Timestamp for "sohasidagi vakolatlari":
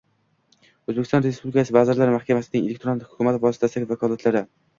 3.45-4.45